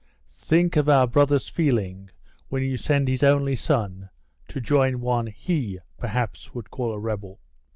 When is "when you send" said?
2.49-3.07